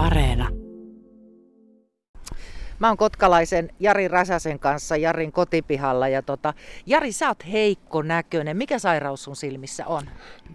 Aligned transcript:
Areena. 0.00 0.48
Mä 2.78 2.88
oon 2.88 2.96
kotkalaisen 2.96 3.70
Jari 3.80 4.08
Räsäsen 4.08 4.58
kanssa 4.58 4.96
Jarin 4.96 5.32
kotipihalla 5.32 6.08
ja 6.08 6.22
tota, 6.22 6.54
Jari, 6.86 7.12
sä 7.12 7.28
oot 7.28 7.52
heikko 7.52 8.02
näköinen. 8.02 8.56
Mikä 8.56 8.78
sairaus 8.78 9.24
sun 9.24 9.36
silmissä 9.36 9.86
on? 9.86 10.02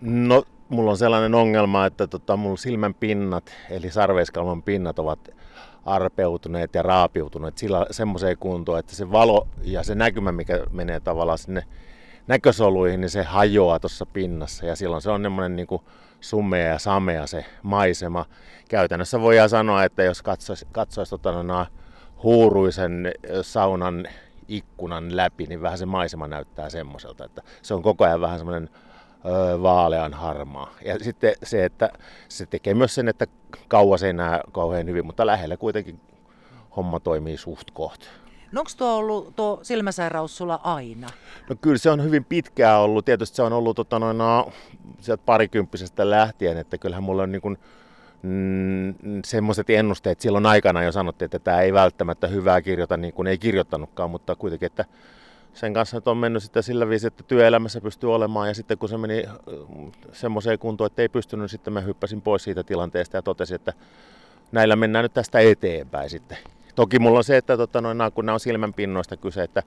No, 0.01 0.43
mulla 0.69 0.91
on 0.91 0.97
sellainen 0.97 1.35
ongelma, 1.35 1.85
että 1.85 2.07
tota, 2.07 2.37
mulla 2.37 2.57
silmän 2.57 2.93
pinnat, 2.93 3.53
eli 3.69 3.91
sarveiskalvon 3.91 4.63
pinnat 4.63 4.99
ovat 4.99 5.29
arpeutuneet 5.85 6.75
ja 6.75 6.81
raapiutuneet 6.81 7.57
sillä 7.57 7.85
semmoiseen 7.91 8.37
kuntoon, 8.37 8.79
että 8.79 8.95
se 8.95 9.11
valo 9.11 9.47
ja 9.63 9.83
se 9.83 9.95
näkymä, 9.95 10.31
mikä 10.31 10.63
menee 10.71 10.99
tavallaan 10.99 11.37
sinne 11.37 11.63
näkösoluihin, 12.27 13.01
niin 13.01 13.09
se 13.09 13.23
hajoaa 13.23 13.79
tuossa 13.79 14.05
pinnassa 14.05 14.65
ja 14.65 14.75
silloin 14.75 15.01
se 15.01 15.09
on 15.09 15.21
semmoinen 15.21 15.55
niin 15.55 15.67
sumea 16.29 16.67
ja 16.67 16.79
samea 16.79 17.27
se 17.27 17.45
maisema. 17.63 18.25
Käytännössä 18.69 19.21
voidaan 19.21 19.49
sanoa, 19.49 19.83
että 19.83 20.03
jos 20.03 20.21
katsoisi, 20.21 20.67
katsoisi 20.71 21.09
tota, 21.09 21.65
huuruisen 22.23 23.11
saunan 23.41 24.07
ikkunan 24.47 25.17
läpi, 25.17 25.45
niin 25.45 25.61
vähän 25.61 25.77
se 25.77 25.85
maisema 25.85 26.27
näyttää 26.27 26.69
semmoiselta, 26.69 27.25
että 27.25 27.41
se 27.61 27.73
on 27.73 27.81
koko 27.81 28.03
ajan 28.03 28.21
vähän 28.21 28.37
semmoinen 28.37 28.69
vaalean 29.61 30.13
harmaa. 30.13 30.73
Ja 30.85 30.99
sitten 30.99 31.33
se, 31.43 31.65
että 31.65 31.89
se 32.29 32.45
tekee 32.45 32.73
myös 32.73 32.95
sen, 32.95 33.07
että 33.07 33.25
kauas 33.67 34.03
ei 34.03 34.13
näe 34.13 34.41
kauhean 34.51 34.87
hyvin, 34.87 35.05
mutta 35.05 35.25
lähellä 35.25 35.57
kuitenkin 35.57 35.99
homma 36.75 36.99
toimii 36.99 37.37
suht 37.37 37.71
koht. 37.73 38.01
No 38.55 38.61
onko 38.61 38.71
tuo 38.77 38.95
ollut 38.95 39.35
tuo 39.35 39.59
silmäsairaus 39.61 40.37
sulla 40.37 40.59
aina? 40.63 41.07
No 41.49 41.55
kyllä 41.61 41.77
se 41.77 41.89
on 41.89 42.03
hyvin 42.03 42.25
pitkään 42.25 42.79
ollut. 42.79 43.05
Tietysti 43.05 43.35
se 43.35 43.41
on 43.41 43.53
ollut 43.53 43.75
tota, 43.75 43.99
noin, 43.99 44.17
no, 44.17 44.51
sieltä 44.99 45.23
parikymppisestä 45.25 46.09
lähtien, 46.09 46.57
että 46.57 46.77
kyllähän 46.77 47.03
mulla 47.03 47.23
on 47.23 47.31
niin 47.31 47.41
kuin, 47.41 47.57
mm, 48.23 48.93
semmoiset 49.25 49.69
ennusteet 49.69 50.21
silloin 50.21 50.45
aikana 50.45 50.83
jo 50.83 50.91
sanottiin, 50.91 51.25
että 51.25 51.39
tämä 51.39 51.61
ei 51.61 51.73
välttämättä 51.73 52.27
hyvää 52.27 52.61
kirjoita 52.61 52.97
niin 52.97 53.13
kuin 53.13 53.27
ei 53.27 53.37
kirjoittanutkaan, 53.37 54.11
mutta 54.11 54.35
kuitenkin, 54.35 54.67
että 54.67 54.85
sen 55.53 55.73
kanssa 55.73 56.01
on 56.05 56.17
mennyt 56.17 56.43
sitten 56.43 56.63
sillä 56.63 56.89
viisi, 56.89 57.07
että 57.07 57.23
työelämässä 57.23 57.81
pystyy 57.81 58.13
olemaan 58.15 58.47
ja 58.47 58.53
sitten 58.53 58.77
kun 58.77 58.89
se 58.89 58.97
meni 58.97 59.23
semmoiseen 60.11 60.59
kuntoon, 60.59 60.85
että 60.85 61.01
ei 61.01 61.09
pystynyt, 61.09 61.41
niin 61.43 61.49
sitten 61.49 61.73
mä 61.73 61.81
hyppäsin 61.81 62.21
pois 62.21 62.43
siitä 62.43 62.63
tilanteesta 62.63 63.17
ja 63.17 63.21
totesin, 63.21 63.55
että 63.55 63.73
näillä 64.51 64.75
mennään 64.75 65.03
nyt 65.03 65.13
tästä 65.13 65.39
eteenpäin 65.39 66.09
sitten. 66.09 66.37
Toki 66.75 66.99
mulla 66.99 67.17
on 67.17 67.23
se, 67.23 67.37
että 67.37 67.57
tota, 67.57 67.81
noin, 67.81 67.97
kun 68.15 68.25
nämä 68.25 68.33
on 68.33 68.39
silmänpinnoista 68.39 69.17
kyse, 69.17 69.43
että 69.43 69.63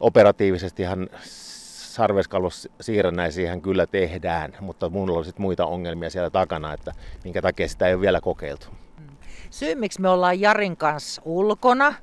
operatiivisestihan 0.00 1.08
sarveskalvossiirrännäisiähän 1.22 3.62
kyllä 3.62 3.86
tehdään, 3.86 4.56
mutta 4.60 4.88
mulla 4.88 5.18
on 5.18 5.24
sitten 5.24 5.42
muita 5.42 5.66
ongelmia 5.66 6.10
siellä 6.10 6.30
takana, 6.30 6.72
että 6.72 6.92
minkä 7.24 7.42
takia 7.42 7.68
sitä 7.68 7.86
ei 7.86 7.94
ole 7.94 8.00
vielä 8.00 8.20
kokeiltu. 8.20 8.66
Syy, 9.50 9.74
miksi 9.74 10.00
me 10.00 10.08
ollaan 10.08 10.40
Jarin 10.40 10.76
kanssa 10.76 11.22
ulkona, 11.24 11.94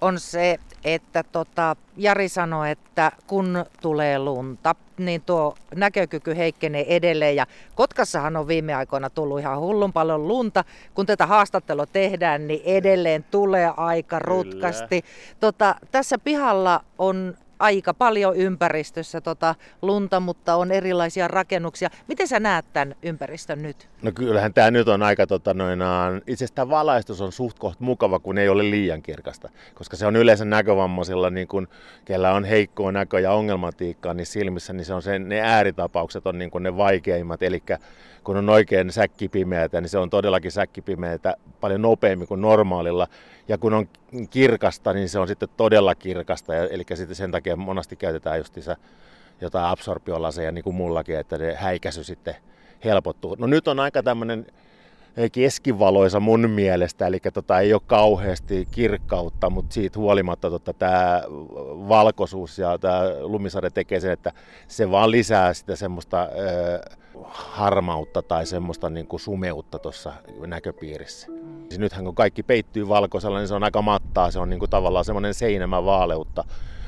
on 0.00 0.20
se, 0.20 0.58
että 0.84 1.22
tota, 1.22 1.76
Jari 1.96 2.28
sanoi, 2.28 2.70
että 2.70 3.12
kun 3.26 3.64
tulee 3.80 4.18
lunta, 4.18 4.74
niin 4.98 5.22
tuo 5.22 5.54
näkökyky 5.74 6.36
heikkenee 6.36 6.96
edelleen. 6.96 7.36
Ja 7.36 7.46
Kotkassahan 7.74 8.36
on 8.36 8.48
viime 8.48 8.74
aikoina 8.74 9.10
tullut 9.10 9.40
ihan 9.40 9.58
hullun 9.58 9.92
paljon 9.92 10.28
lunta. 10.28 10.64
Kun 10.94 11.06
tätä 11.06 11.26
haastattelua 11.26 11.86
tehdään, 11.86 12.48
niin 12.48 12.60
edelleen 12.64 13.24
tulee 13.30 13.72
aika 13.76 14.18
rutkasti. 14.18 15.04
Tota, 15.40 15.74
tässä 15.90 16.18
pihalla 16.18 16.84
on 16.98 17.34
aika 17.62 17.94
paljon 17.94 18.36
ympäristössä 18.36 19.20
tota 19.20 19.54
lunta, 19.82 20.20
mutta 20.20 20.54
on 20.54 20.70
erilaisia 20.70 21.28
rakennuksia. 21.28 21.90
Miten 22.08 22.28
sä 22.28 22.40
näet 22.40 22.64
tämän 22.72 22.94
ympäristön 23.02 23.62
nyt? 23.62 23.88
No 24.02 24.12
kyllähän 24.12 24.54
tämä 24.54 24.70
nyt 24.70 24.88
on 24.88 25.02
aika, 25.02 25.26
tota, 25.26 25.54
noin, 25.54 25.80
itse 26.26 26.44
asiassa 26.44 26.70
valaistus 26.70 27.20
on 27.20 27.32
suht 27.32 27.58
koht 27.58 27.80
mukava, 27.80 28.18
kun 28.18 28.38
ei 28.38 28.48
ole 28.48 28.70
liian 28.70 29.02
kirkasta. 29.02 29.48
Koska 29.74 29.96
se 29.96 30.06
on 30.06 30.16
yleensä 30.16 30.44
näkövammaisilla, 30.44 31.30
niin 31.30 31.48
kun, 31.48 31.68
kellä 32.04 32.32
on 32.32 32.44
heikkoa 32.44 32.92
näkö- 32.92 33.20
ja 33.20 33.32
ongelmatiikkaa 33.32 34.14
niin 34.14 34.26
silmissä, 34.26 34.72
niin 34.72 34.84
se 34.84 34.94
on 34.94 35.02
se, 35.02 35.18
ne 35.18 35.40
ääritapaukset 35.40 36.26
on 36.26 36.38
niin 36.38 36.50
kun 36.50 36.62
ne 36.62 36.76
vaikeimmat. 36.76 37.42
Eli 37.42 37.62
kun 38.24 38.36
on 38.36 38.48
oikein 38.48 38.92
säkkipimeätä, 38.92 39.80
niin 39.80 39.88
se 39.88 39.98
on 39.98 40.10
todellakin 40.10 40.52
säkkipimeätä 40.52 41.36
paljon 41.60 41.82
nopeammin 41.82 42.28
kuin 42.28 42.40
normaalilla. 42.40 43.08
Ja 43.48 43.58
kun 43.58 43.74
on 43.74 43.88
kirkasta, 44.30 44.92
niin 44.92 45.08
se 45.08 45.18
on 45.18 45.28
sitten 45.28 45.48
todella 45.56 45.94
kirkasta. 45.94 46.56
Eli 46.56 46.84
sitten 46.94 47.16
sen 47.16 47.30
takia 47.30 47.56
monesti 47.56 47.96
käytetään 47.96 48.38
justiinsa 48.38 48.76
jotain 49.40 49.66
absorptiolaseja 49.66 50.52
niin 50.52 50.64
kuin 50.64 50.76
mullakin, 50.76 51.18
että 51.18 51.38
ne 51.38 51.54
häikäisy 51.54 52.04
sitten 52.04 52.36
helpottuu. 52.84 53.36
No 53.38 53.46
nyt 53.46 53.68
on 53.68 53.80
aika 53.80 54.02
tämmöinen 54.02 54.46
keskivaloisa 55.32 56.20
mun 56.20 56.50
mielestä, 56.50 57.06
eli 57.06 57.18
tota, 57.32 57.60
ei 57.60 57.74
ole 57.74 57.82
kauheasti 57.86 58.68
kirkkautta, 58.70 59.50
mutta 59.50 59.74
siitä 59.74 59.98
huolimatta 59.98 60.50
tota, 60.50 60.72
tämä 60.72 61.22
valkoisuus 61.88 62.58
ja 62.58 62.78
tämä 62.78 63.02
lumisade 63.20 63.70
tekee 63.70 64.00
sen, 64.00 64.12
että 64.12 64.32
se 64.68 64.90
vaan 64.90 65.10
lisää 65.10 65.54
sitä 65.54 65.76
semmoista 65.76 66.22
ö, 66.22 66.80
harmautta 67.30 68.22
tai 68.22 68.46
semmoista 68.46 68.90
niin 68.90 69.06
kuin 69.06 69.20
sumeutta 69.20 69.78
tuossa 69.78 70.12
näköpiirissä. 70.46 71.26
Siis 71.68 71.78
nythän 71.78 72.04
kun 72.04 72.14
kaikki 72.14 72.42
peittyy 72.42 72.88
valkoisella, 72.88 73.38
niin 73.38 73.48
se 73.48 73.54
on 73.54 73.64
aika 73.64 73.82
mattaa, 73.82 74.30
se 74.30 74.38
on 74.38 74.50
niin 74.50 74.58
kuin 74.58 74.70
tavallaan 74.70 75.04
semmoinen 75.04 75.34
seinämä 75.34 75.84
vaaleutta 75.84 76.44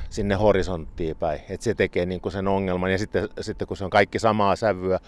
sinne 0.09 0.35
horisonttiin 0.35 1.15
päin. 1.15 1.39
Et 1.49 1.61
se 1.61 1.73
tekee 1.73 2.05
niin 2.05 2.21
kuin 2.21 2.33
sen 2.33 2.47
ongelman 2.47 2.91
ja 2.91 2.97
sitten, 2.97 3.29
sitten 3.41 3.67
kun 3.67 3.77
se 3.77 3.83
on 3.83 3.89
kaikki 3.89 4.19
samaa 4.19 4.55
sävyä, 4.55 4.99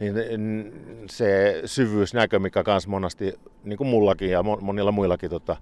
niin 0.00 0.72
se 1.10 1.60
syvyysnäkö, 1.64 2.38
mikä 2.38 2.62
myös 2.66 2.86
monasti, 2.86 3.34
niin 3.64 3.76
kuin 3.76 3.88
mullakin 3.88 4.30
ja 4.30 4.42
monilla 4.42 4.92
muillakin, 4.92 5.30
tota, 5.30 5.56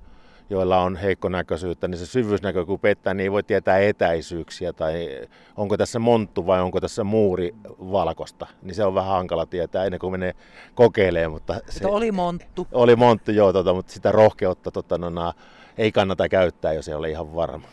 joilla 0.51 0.83
on 0.83 0.97
heikko 0.97 1.29
näköisyyttä, 1.29 1.89
niin 1.89 1.99
se 1.99 2.07
syvyysnäkö 2.07 2.67
kun 2.67 2.81
pettää, 2.81 3.15
niin 3.15 3.23
ei 3.23 3.33
voi 3.33 3.43
tietää 3.43 3.79
etäisyyksiä 3.79 4.73
tai 4.73 5.21
onko 5.57 5.77
tässä 5.77 5.99
monttu 5.99 6.47
vai 6.47 6.61
onko 6.61 6.81
tässä 6.81 7.05
muuri 7.05 7.55
valkosta. 7.79 8.47
Niin 8.63 8.75
se 8.75 8.85
on 8.85 8.95
vähän 8.95 9.11
hankala 9.11 9.47
tietää 9.47 9.85
ennen 9.85 10.01
kuin 10.01 10.13
menee 10.13 10.35
kokeilemaan. 10.75 11.33
Mutta 11.33 11.61
se, 11.69 11.87
oli 11.87 12.13
monttu. 12.13 12.67
Oli 12.73 12.97
monttu, 12.97 13.31
joo, 13.33 13.53
tota, 13.53 13.75
mutta 13.75 13.93
sitä 13.93 14.13
rohkeutta 14.13 14.71
tota, 14.71 14.99
no, 14.99 15.33
ei 15.79 15.93
kannata 15.93 16.29
käyttää, 16.29 16.73
jos 16.73 16.89
ei 16.89 16.95
ole 16.95 17.11
ihan 17.11 17.35
varma. 17.35 17.69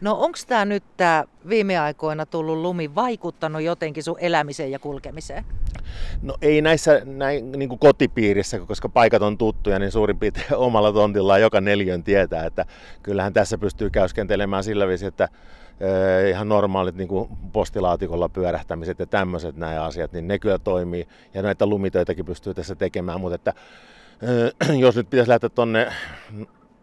No 0.00 0.14
onko 0.14 0.38
tämä 0.46 0.64
nyt 0.64 0.84
tämä 0.96 1.24
viime 1.48 1.78
aikoina 1.78 2.26
tullut 2.26 2.58
lumi 2.58 2.94
vaikuttanut 2.94 3.62
jotenkin 3.62 4.02
sun 4.02 4.16
elämiseen 4.20 4.70
ja 4.70 4.78
kulkemiseen? 4.78 5.44
No 6.22 6.34
ei 6.42 6.62
näissä 6.62 7.02
näin, 7.04 7.52
niin 7.52 7.68
kuin 7.68 7.78
kotipiirissä, 7.78 8.58
koska 8.58 8.88
paikat 8.88 9.22
on 9.22 9.38
tuttuja, 9.38 9.78
niin 9.78 9.92
suurin 9.92 10.18
piirtein 10.18 10.56
omalla 10.66 10.92
tontillaan 10.92 11.40
joka 11.40 11.60
neljön 11.60 12.04
tietää, 12.04 12.46
että 12.46 12.64
kyllähän 13.02 13.32
tässä 13.32 13.58
pystyy 13.58 13.90
käyskentelemään 13.90 14.64
sillä 14.64 14.88
viisi, 14.88 15.06
että 15.06 15.28
eh, 15.80 16.30
ihan 16.30 16.48
normaalit 16.48 16.94
niin 16.94 17.08
kuin 17.08 17.28
postilaatikolla 17.52 18.28
pyörähtämiset 18.28 18.98
ja 18.98 19.06
tämmöiset 19.06 19.56
nämä 19.56 19.84
asiat, 19.84 20.12
niin 20.12 20.28
ne 20.28 20.38
kyllä 20.38 20.58
toimii. 20.58 21.08
Ja 21.34 21.42
näitä 21.42 21.66
lumitöitäkin 21.66 22.24
pystyy 22.24 22.54
tässä 22.54 22.74
tekemään, 22.74 23.20
mutta 23.20 23.34
että, 23.34 23.52
eh, 24.68 24.78
jos 24.84 24.96
nyt 24.96 25.10
pitäisi 25.10 25.30
lähteä 25.30 25.48
tuonne 25.48 25.92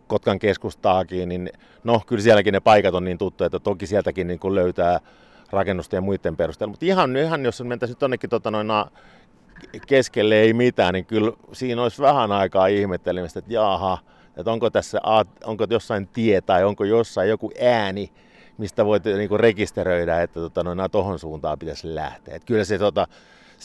Kotkan 0.08 0.40
keskustaakin, 0.40 1.30
niin 1.30 1.50
no 1.84 2.02
kyllä 2.08 2.24
sielläkin 2.24 2.52
ne 2.52 2.60
paikat 2.60 2.96
on 2.96 3.04
niin 3.04 3.18
tuttuja, 3.18 3.46
että 3.46 3.60
toki 3.60 3.88
sieltäkin 3.88 4.28
niin 4.28 4.40
kuin 4.40 4.56
löytää 4.56 5.00
rakennusten 5.52 5.98
ja 5.98 6.02
muiden 6.02 6.38
perusteella. 6.38 6.72
Mutta 6.72 6.86
ihan, 6.86 7.18
ihan 7.18 7.46
jos 7.46 7.64
mentäisiin 7.64 7.98
tuonnekin 7.98 8.30
tota 8.30 8.52
noin, 8.52 8.68
keskelle 9.88 10.36
ei 10.36 10.54
mitään, 10.54 10.94
niin 10.94 11.06
kyllä 11.06 11.32
siinä 11.54 11.84
olisi 11.84 12.02
vähän 12.02 12.32
aikaa 12.32 12.68
ihmettelemistä, 12.68 13.40
että 13.40 13.54
jaha, 13.54 13.98
että 14.38 14.52
onko 14.52 14.70
tässä 14.70 15.02
onko 15.44 15.68
jossain 15.70 16.08
tie 16.08 16.42
tai 16.42 16.64
onko 16.64 16.84
jossain 16.84 17.30
joku 17.30 17.52
ääni, 17.62 18.12
mistä 18.58 18.86
voit 18.86 19.06
niin 19.06 19.30
kuin 19.30 19.40
rekisteröidä, 19.40 20.22
että 20.22 20.40
tota, 20.40 20.62
suuntaan 21.18 21.60
pitäisi 21.60 21.96
lähteä. 21.96 22.36
Että 22.36 22.46
kyllä 22.46 22.64
se, 22.64 22.78
tota, 22.78 23.08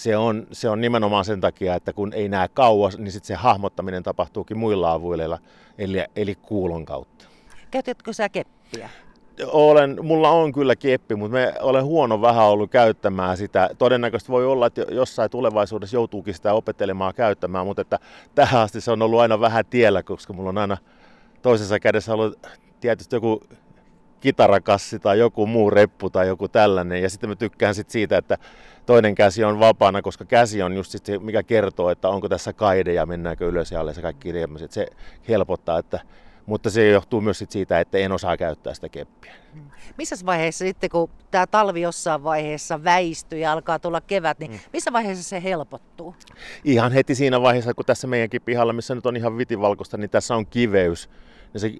se, 0.03 0.17
on, 0.17 0.47
se 0.53 0.69
on 0.69 0.81
nimenomaan 0.81 1.25
sen 1.25 1.41
takia, 1.41 1.75
että 1.75 1.93
kun 1.93 2.13
ei 2.13 2.29
näe 2.29 2.49
kauas, 2.49 2.99
niin 2.99 3.13
sitten 3.13 3.27
se 3.27 3.35
hahmottaminen 3.35 4.03
tapahtuukin 4.03 4.59
muilla 4.59 4.93
avuilla, 4.93 5.39
eli, 5.79 6.05
eli 6.17 6.35
kuulon 6.35 6.85
kautta. 6.85 7.25
Käytätkö 7.71 8.13
sä 8.13 8.29
keppiä? 8.29 8.91
olen, 9.47 9.99
mulla 10.03 10.31
on 10.31 10.53
kyllä 10.53 10.77
keppi, 10.77 11.15
mutta 11.15 11.33
me 11.33 11.55
olen 11.61 11.85
huono 11.85 12.21
vähän 12.21 12.45
ollut 12.45 12.71
käyttämään 12.71 13.37
sitä. 13.37 13.71
Todennäköisesti 13.79 14.33
voi 14.33 14.47
olla, 14.47 14.67
että 14.67 14.85
jossain 14.91 15.31
tulevaisuudessa 15.31 15.97
joutuukin 15.97 16.35
sitä 16.35 16.53
opettelemaan 16.53 17.15
käyttämään, 17.15 17.67
mutta 17.67 17.83
että 17.83 17.99
tähän 18.35 18.63
asti 18.63 18.81
se 18.81 18.91
on 18.91 19.03
ollut 19.03 19.21
aina 19.21 19.41
vähän 19.41 19.65
tiellä, 19.71 20.03
koska 20.03 20.33
mulla 20.33 20.49
on 20.49 20.59
aina 20.59 20.77
toisessa 21.43 21.81
kädessä 21.81 22.15
ollut 22.15 22.47
tietysti 22.81 23.17
joku 23.17 23.43
kitarakassi 24.21 24.99
tai 24.99 25.19
joku 25.19 25.47
muu 25.47 25.71
reppu 25.71 26.11
tai 26.11 26.27
joku 26.27 26.49
tällainen. 26.49 27.03
Ja 27.03 27.11
sitten 27.11 27.31
mä 27.31 27.37
tykkään 27.37 27.75
sit 27.75 27.91
siitä, 27.91 28.19
että 28.19 28.39
toinen 28.87 29.15
käsi 29.15 29.45
on 29.45 29.61
vapaana, 29.61 30.03
koska 30.03 30.25
käsi 30.25 30.63
on 30.63 30.77
just 30.77 30.97
se, 31.05 31.19
mikä 31.19 31.43
kertoo, 31.43 31.91
että 31.91 32.09
onko 32.09 32.29
tässä 32.29 32.53
kaide 32.53 32.93
ja 32.93 33.07
mennäänkö 33.07 33.49
ylös 33.49 33.73
ja 33.73 33.81
alle 33.81 33.95
se 33.95 34.03
kaikki 34.03 34.33
tämmöiset. 34.33 34.73
Se 34.73 34.87
helpottaa, 35.29 35.79
että 35.79 36.01
mutta 36.47 36.71
se 36.71 36.89
johtuu 36.89 37.21
myös 37.21 37.39
sit 37.39 37.51
siitä, 37.51 37.81
että 37.81 37.99
en 37.99 38.13
osaa 38.13 38.37
käyttää 38.37 38.75
sitä 38.75 38.89
keppiä. 38.89 39.33
Missä 39.99 40.17
vaiheessa 40.27 40.65
sitten, 40.65 40.91
kun 40.91 41.11
tämä 41.31 41.47
talvi 41.47 41.81
jossain 41.81 42.25
vaiheessa 42.25 42.85
väistyy 42.85 43.39
ja 43.39 43.53
alkaa 43.53 43.79
tulla 43.79 44.01
kevät, 44.01 44.39
niin 44.39 44.51
mm. 44.51 44.59
missä 44.73 44.93
vaiheessa 44.93 45.25
se 45.25 45.43
helpottuu? 45.43 46.15
Ihan 46.65 46.93
heti 46.93 47.15
siinä 47.15 47.43
vaiheessa, 47.43 47.75
kun 47.75 47.85
tässä 47.85 48.07
meidänkin 48.07 48.43
pihalla, 48.43 48.73
missä 48.73 48.95
nyt 48.95 49.07
on 49.07 49.17
ihan 49.17 49.39
vitivalkoista, 49.39 49.97
niin 49.97 50.11
tässä 50.11 50.35
on 50.37 50.47
kiveys 50.47 51.11
ja 51.55 51.61
se 51.61 51.67
äh, 51.67 51.73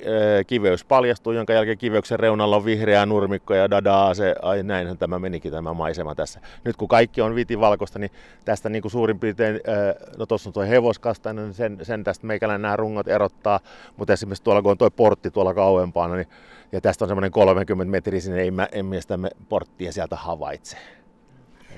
kiveys 0.47 0.85
paljastuu, 0.85 1.33
jonka 1.33 1.53
jälkeen 1.53 1.79
kiveyksen 1.79 2.21
reunalla 2.21 2.57
on 2.57 2.65
vihreä 2.65 3.07
nurmikko 3.07 3.55
ja 3.55 3.71
dadaa, 3.71 4.15
se, 4.15 4.35
ai 4.43 4.63
näinhän 4.63 4.99
tämä 4.99 5.19
menikin 5.19 5.53
tämä 5.53 5.73
maisema 5.73 6.15
tässä. 6.15 6.41
Nyt 6.65 6.77
kun 6.77 6.89
kaikki 6.89 7.21
on 7.21 7.35
vitivalkoista, 7.35 7.99
niin 7.99 8.11
tästä 8.45 8.69
niin 8.69 8.83
kuin 8.83 8.93
suurin 8.93 9.19
piirtein, 9.19 9.55
äh, 9.55 10.17
no 10.19 10.27
tuossa 10.27 10.49
on 10.49 10.53
tuo 10.53 10.63
hevoskastainen, 10.63 11.45
niin 11.45 11.55
sen, 11.55 11.79
sen 11.83 12.05
tästä 12.05 12.27
meikäläinen 12.27 12.63
nämä 12.63 12.77
rungot 12.77 13.09
erottaa, 13.09 13.61
mutta 13.97 14.13
esimerkiksi 14.13 14.45
tuolla 14.45 14.63
kun 14.63 14.71
on 14.71 14.79
tuo 14.79 14.91
portti 14.91 15.31
tuolla 15.31 15.55
kauempana, 15.55 16.15
niin, 16.15 16.29
ja 16.73 16.81
tästä 16.81 17.05
on 17.05 17.09
semmoinen 17.09 17.33
30 17.33 17.91
metriä 17.91 18.21
sinne, 18.21 18.41
ei 18.41 18.51
mä, 18.51 18.69
en 18.73 18.87
mielestämme 18.87 19.31
porttia 19.49 19.93
sieltä 19.93 20.17
havaitse. 20.17 20.77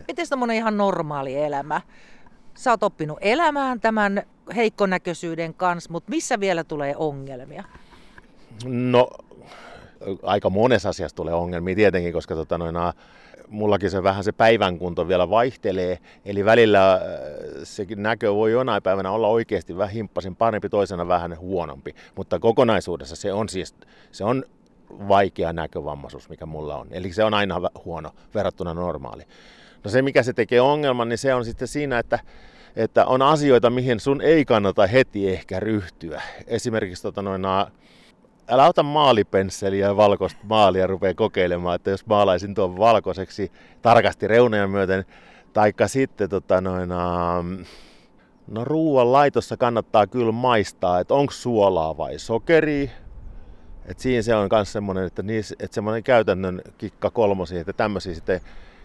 Miten 0.09 0.27
semmoinen 0.27 0.57
ihan 0.57 0.77
normaali 0.77 1.37
elämä? 1.37 1.81
Sä 2.55 2.71
oot 2.71 2.83
oppinut 2.83 3.19
elämään 3.21 3.81
tämän 3.81 4.23
heikkonäköisyyden 4.57 5.55
kanssa, 5.55 5.93
mutta 5.93 6.11
missä 6.11 6.41
vielä 6.41 6.65
tulee 6.65 6.95
ongelmia? 6.97 7.65
No, 8.65 9.11
aika 10.23 10.51
monessa 10.51 10.89
asiassa 10.89 11.17
tulee 11.17 11.35
ongelmia 11.35 11.75
tietenkin, 11.75 12.13
koska 12.13 12.35
tota, 12.35 12.59
noin, 12.59 12.77
mullakin 13.49 13.91
se 13.91 14.03
vähän 14.03 14.25
se 14.25 14.33
päivän 14.33 14.79
kunto 14.79 15.09
vielä 15.09 15.31
vaihtelee. 15.31 15.99
Eli 16.25 16.45
välillä 16.45 17.01
se 17.65 17.87
näkö 17.97 18.35
voi 18.35 18.53
jonain 18.53 18.83
päivänä 18.83 19.11
olla 19.11 19.29
oikeasti 19.29 19.77
vähän 19.77 19.93
himppasin 19.93 20.37
parempi, 20.37 20.69
toisena 20.69 21.09
vähän 21.09 21.39
huonompi. 21.39 21.95
Mutta 22.17 22.39
kokonaisuudessa 22.39 23.17
se 23.17 23.33
on 23.33 23.49
siis 23.49 23.75
se 24.13 24.25
on 24.25 24.45
vaikea 25.09 25.53
näkövammaisuus, 25.53 26.29
mikä 26.29 26.47
mulla 26.47 26.77
on. 26.77 26.87
Eli 26.91 27.13
se 27.13 27.25
on 27.25 27.35
aina 27.35 27.61
huono 27.85 28.11
verrattuna 28.35 28.75
normaali. 28.75 29.23
No 29.85 29.91
se, 29.91 30.03
mikä 30.03 30.23
se 30.23 30.33
tekee 30.33 30.61
ongelman, 30.61 31.09
niin 31.09 31.19
se 31.19 31.35
on 31.35 31.45
sitten 31.45 31.69
siinä, 31.69 31.99
että 31.99 32.19
että 32.77 33.07
on 33.07 33.23
asioita, 33.23 33.71
mihin 33.71 34.01
sun 34.01 34.21
ei 34.21 34.45
kannata 34.45 34.87
heti 34.87 35.31
ehkä 35.31 35.61
ryhtyä. 35.61 36.23
Esimerkiksi 36.47 37.03
tota 37.03 37.23
noin, 37.23 37.43
älä 38.49 38.67
ota 38.67 38.83
maalipensseliä 38.83 39.87
ja 39.87 39.97
valkoista 39.97 40.41
maalia 40.43 40.87
rupea 40.87 41.15
kokeilemaan, 41.15 41.75
että 41.77 41.91
jos 41.91 42.07
maalaisin 42.07 42.55
tuon 42.55 42.79
valkoiseksi 42.79 43.53
tarkasti 43.83 44.29
reunoja 44.29 44.69
myöten, 44.69 45.05
taikka 45.53 45.89
sitten 45.89 46.31
tota 46.31 46.61
noin, 46.61 46.89
no 48.47 48.65
ruoan 48.65 49.13
laitossa 49.13 49.57
kannattaa 49.57 50.07
kyllä 50.07 50.33
maistaa, 50.33 51.01
että 51.01 51.15
onko 51.15 51.33
suolaa 51.33 51.97
vai 51.97 52.19
sokeri. 52.19 52.91
Et 53.87 53.99
siinä 53.99 54.23
se 54.23 54.35
on 54.35 54.49
myös 54.53 54.73
semmoinen, 54.73 55.05
että, 55.05 55.23
niissä, 55.23 55.55
että 55.59 55.75
semmoinen 55.75 56.03
käytännön 56.03 56.63
kikka 56.79 57.11
kolmosi, 57.11 57.59
että 57.59 57.73
tämmöisiä 57.73 58.15
sitten 58.15 58.41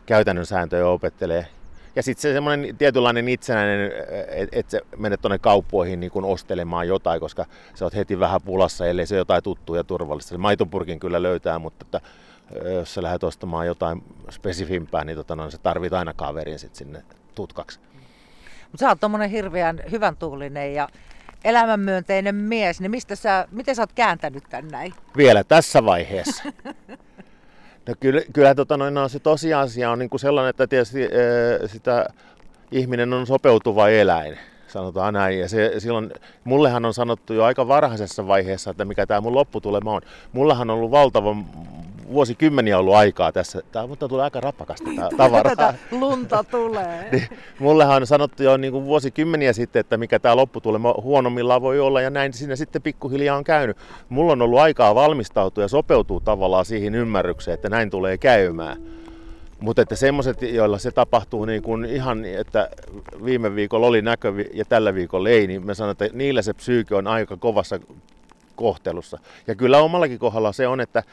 käytännön 0.07 0.45
sääntöjä 0.45 0.87
opettelee. 0.87 1.47
Ja 1.95 2.03
sitten 2.03 2.21
se 2.21 2.33
semmoinen 2.33 2.77
tietynlainen 2.77 3.29
itsenäinen, 3.29 3.91
että 4.29 4.59
et 4.59 4.69
sä 4.69 4.81
menet 4.97 5.21
tuonne 5.21 5.39
kauppoihin 5.39 5.99
niin 5.99 6.11
ostelemaan 6.23 6.87
jotain, 6.87 7.19
koska 7.19 7.45
sä 7.75 7.85
oot 7.85 7.95
heti 7.95 8.19
vähän 8.19 8.41
pulassa, 8.41 8.85
ellei 8.85 9.05
se 9.05 9.15
jotain 9.15 9.43
tuttua 9.43 9.77
ja 9.77 9.83
turvallista. 9.83 10.29
Se 10.29 10.37
maitopurkin 10.37 10.99
kyllä 10.99 11.23
löytää, 11.23 11.59
mutta 11.59 11.85
että, 11.85 12.01
jos 12.73 12.93
sä 12.93 13.03
lähdet 13.03 13.23
ostamaan 13.23 13.67
jotain 13.67 14.03
spesifimpää, 14.31 15.03
niin 15.03 15.17
tota, 15.17 15.35
no, 15.35 15.51
se 15.51 15.57
tarvit 15.57 15.93
aina 15.93 16.13
kaverin 16.13 16.59
sit 16.59 16.75
sinne 16.75 17.03
tutkaksi. 17.35 17.79
Mutta 18.71 18.77
sä 18.79 18.89
oot 18.89 18.99
tommonen 18.99 19.29
hirveän 19.29 19.81
hyvän 19.91 20.17
tuulinen 20.17 20.73
ja 20.73 20.89
elämänmyönteinen 21.43 22.35
mies, 22.35 22.81
niin 22.81 22.91
mistä 22.91 23.15
sä, 23.15 23.47
miten 23.51 23.75
sä 23.75 23.81
oot 23.81 23.93
kääntänyt 23.93 24.43
tän 24.49 24.67
näin? 24.67 24.93
Vielä 25.17 25.43
tässä 25.43 25.85
vaiheessa. 25.85 26.43
No 27.87 27.93
kyllä, 27.99 28.21
kyllä 28.33 28.55
tota 28.55 28.77
noin, 28.77 28.93
no, 28.93 29.07
se 29.07 29.19
tosiasia 29.19 29.91
on 29.91 29.99
niin 29.99 30.09
kuin 30.09 30.19
sellainen, 30.19 30.49
että 30.49 30.67
tietysti 30.67 31.03
ee, 31.03 31.67
sitä 31.67 32.07
ihminen 32.71 33.13
on 33.13 33.27
sopeutuva 33.27 33.89
eläin, 33.89 34.37
sanotaan 34.67 35.13
näin. 35.13 35.39
Ja 35.39 35.49
se, 35.49 35.73
silloin, 35.77 36.11
mullehan 36.43 36.85
on 36.85 36.93
sanottu 36.93 37.33
jo 37.33 37.43
aika 37.43 37.67
varhaisessa 37.67 38.27
vaiheessa, 38.27 38.71
että 38.71 38.85
mikä 38.85 39.05
tämä 39.05 39.21
mun 39.21 39.35
lopputulema 39.35 39.93
on. 39.93 40.01
Mullahan 40.33 40.69
on 40.69 40.75
ollut 40.75 40.91
valtavan 40.91 41.45
vuosikymmeniä 42.11 42.77
ollut 42.77 42.95
aikaa 42.95 43.31
tässä. 43.31 43.61
Tämä 43.71 43.87
mutta 43.87 44.07
tulee 44.07 44.23
aika 44.23 44.41
rapakasta 44.41 44.89
tämä 44.95 45.09
tavara. 45.17 45.49
Tätä 45.49 45.73
lunta 45.91 46.43
tulee. 46.43 47.07
niin, 47.11 47.27
mullehan 47.59 48.03
on 48.03 48.07
sanottu 48.07 48.43
jo 48.43 48.57
niin 48.57 48.71
kuin 48.71 48.85
vuosikymmeniä 48.85 49.53
sitten, 49.53 49.79
että 49.79 49.97
mikä 49.97 50.19
tämä 50.19 50.35
lopputulema 50.35 50.95
huonommillaan 51.01 51.61
voi 51.61 51.79
olla 51.79 52.01
ja 52.01 52.09
näin 52.09 52.33
siinä 52.33 52.55
sitten 52.55 52.81
pikkuhiljaa 52.81 53.37
on 53.37 53.43
käynyt. 53.43 53.77
Mulla 54.09 54.31
on 54.31 54.41
ollut 54.41 54.59
aikaa 54.59 54.95
valmistautua 54.95 55.63
ja 55.63 55.67
sopeutua 55.67 56.19
tavallaan 56.19 56.65
siihen 56.65 56.95
ymmärrykseen, 56.95 57.55
että 57.55 57.69
näin 57.69 57.89
tulee 57.89 58.17
käymään. 58.17 58.77
Mutta 59.59 59.81
että 59.81 59.95
semmoiset, 59.95 60.41
joilla 60.41 60.77
se 60.77 60.91
tapahtuu 60.91 61.45
niin 61.45 61.61
kuin 61.61 61.85
ihan, 61.85 62.25
että 62.25 62.69
viime 63.25 63.55
viikolla 63.55 63.87
oli 63.87 64.01
näkö 64.01 64.33
ja 64.53 64.65
tällä 64.65 64.93
viikolla 64.93 65.29
ei, 65.29 65.47
niin 65.47 65.65
mä 65.65 65.73
sanon, 65.73 65.91
että 65.91 66.09
niillä 66.13 66.41
se 66.41 66.53
psyyke 66.53 66.95
on 66.95 67.07
aika 67.07 67.37
kovassa 67.37 67.79
kohtelussa. 68.55 69.19
Ja 69.47 69.55
kyllä 69.55 69.79
omallakin 69.79 70.19
kohdalla 70.19 70.51
se 70.51 70.67
on, 70.67 70.81
että 70.81 71.03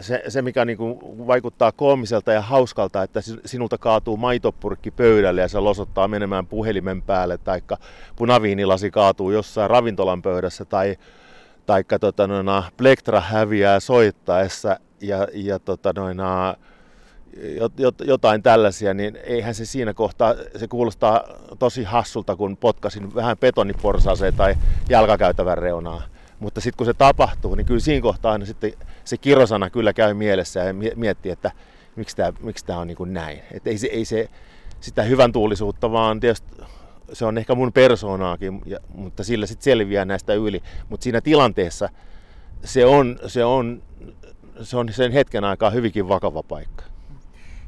se, 0.00 0.22
se 0.28 0.42
mikä 0.42 0.64
niin 0.64 0.78
kuin 0.78 0.98
vaikuttaa 1.26 1.72
koomiselta 1.72 2.32
ja 2.32 2.40
hauskalta, 2.40 3.02
että 3.02 3.20
sinulta 3.44 3.78
kaatuu 3.78 4.16
maitopurkki 4.16 4.90
pöydälle 4.90 5.40
ja 5.40 5.48
se 5.48 5.58
losottaa 5.58 6.08
menemään 6.08 6.46
puhelimen 6.46 7.02
päälle, 7.02 7.38
tai 7.38 7.60
punaviinilasi 8.16 8.90
kaatuu 8.90 9.30
jossain 9.30 9.70
ravintolan 9.70 10.22
pöydässä, 10.22 10.64
tai 10.64 10.96
taikka 11.66 11.98
tota, 11.98 12.26
noina, 12.26 12.62
plektra 12.76 13.20
häviää 13.20 13.80
soittaessa 13.80 14.76
ja, 15.00 15.28
ja 15.34 15.58
tota, 15.58 15.92
noina, 15.96 16.54
jotain 18.04 18.42
tällaisia, 18.42 18.94
niin 18.94 19.18
eihän 19.24 19.54
se 19.54 19.64
siinä 19.64 19.94
kohtaa, 19.94 20.34
se 20.56 20.68
kuulostaa 20.68 21.24
tosi 21.58 21.84
hassulta, 21.84 22.36
kun 22.36 22.56
potkasin 22.56 23.14
vähän 23.14 23.38
betoniporsaaseen 23.38 24.34
tai 24.34 24.54
jalkakäytävän 24.88 25.58
reunaa. 25.58 26.02
Mutta 26.40 26.60
sitten 26.60 26.76
kun 26.76 26.86
se 26.86 26.94
tapahtuu, 26.94 27.54
niin 27.54 27.66
kyllä 27.66 27.80
siinä 27.80 28.02
kohtaa 28.02 28.32
aina 28.32 28.46
sitten 28.46 28.72
se 29.04 29.16
kirosana 29.16 29.70
kyllä 29.70 29.92
käy 29.92 30.14
mielessä 30.14 30.60
ja 30.60 30.74
miettii, 30.96 31.32
että 31.32 31.50
miksi 31.96 32.16
tämä 32.16 32.32
miksi 32.40 32.64
tää 32.64 32.78
on 32.78 32.86
niin 32.86 32.96
kuin 32.96 33.12
näin. 33.12 33.42
Että 33.52 33.70
ei 33.70 33.78
se, 33.78 33.86
ei 33.86 34.04
se 34.04 34.28
sitä 34.80 35.02
hyvän 35.02 35.32
tuulisuutta, 35.32 35.92
vaan 35.92 36.20
tietysti 36.20 36.52
se 37.12 37.24
on 37.24 37.38
ehkä 37.38 37.54
mun 37.54 37.72
persoonaakin, 37.72 38.60
ja, 38.66 38.78
mutta 38.94 39.24
sillä 39.24 39.46
sitten 39.46 39.64
selviää 39.64 40.04
näistä 40.04 40.34
yli. 40.34 40.62
Mutta 40.88 41.04
siinä 41.04 41.20
tilanteessa 41.20 41.88
se 42.64 42.86
on, 42.86 43.18
se, 43.26 43.44
on, 43.44 43.82
se 44.62 44.76
on 44.76 44.92
sen 44.92 45.12
hetken 45.12 45.44
aikaa 45.44 45.70
hyvinkin 45.70 46.08
vakava 46.08 46.42
paikka. 46.42 46.84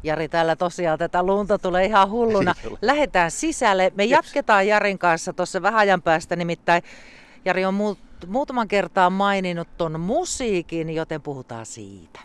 Jari, 0.03 0.29
täällä 0.29 0.57
tosiaan 0.57 0.99
tätä 0.99 1.23
lunta 1.23 1.59
tulee 1.59 1.85
ihan 1.85 2.11
hulluna. 2.11 2.55
Lähdetään 2.83 3.31
sisälle. 3.31 3.93
Me 3.97 4.05
jatketaan 4.05 4.67
Jarin 4.67 4.99
kanssa 4.99 5.33
tuossa 5.33 5.63
vähän 5.63 5.81
ajan 5.81 6.03
päästä, 6.03 6.37
nimittäin 6.37 6.83
Jari 7.45 7.65
on 7.65 7.75
muutaman 8.27 8.69
kertaa 8.69 9.11
maininnut 9.11 9.69
ton 9.79 10.01
musiikin, 10.01 10.91
joten 10.91 11.23
puhutaan 11.23 11.67
siitä. 11.67 12.21